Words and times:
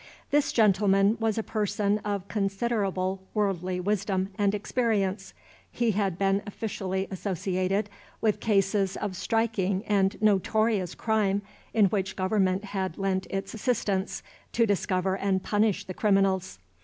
This 0.31 0.51
gentleman 0.51 1.15
was 1.19 1.37
a 1.37 1.43
person 1.43 1.99
of 1.99 2.27
considerable 2.27 3.21
worldly 3.35 3.79
wisdom 3.79 4.29
and 4.35 4.55
experience; 4.55 5.35
he 5.71 5.91
had 5.91 6.17
been 6.17 6.41
officially 6.47 7.07
associated 7.11 7.87
with 8.19 8.39
cases 8.39 8.97
of 8.97 9.15
striking 9.15 9.83
and 9.85 10.19
notorious 10.19 10.95
crime, 10.95 11.43
in 11.71 11.85
which 11.89 12.15
Government 12.15 12.63
had 12.63 12.97
lent 12.97 13.27
its 13.29 13.53
assistance 13.53 14.23
to 14.53 14.65
discover 14.65 15.17
and 15.17 15.43
punish 15.43 15.85
the 15.85 15.93
criminals. 15.93 16.57